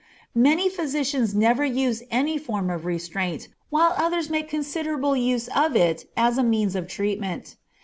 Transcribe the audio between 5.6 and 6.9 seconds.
it as a means of